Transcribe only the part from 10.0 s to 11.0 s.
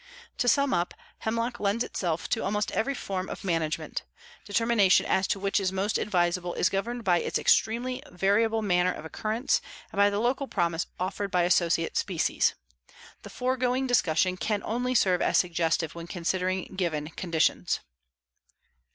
the local promise